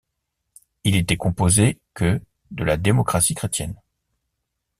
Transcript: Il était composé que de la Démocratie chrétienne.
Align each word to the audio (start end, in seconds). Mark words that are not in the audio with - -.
Il 0.83 0.95
était 0.95 1.15
composé 1.15 1.79
que 1.93 2.19
de 2.49 2.63
la 2.63 2.75
Démocratie 2.77 3.35
chrétienne. 3.35 3.75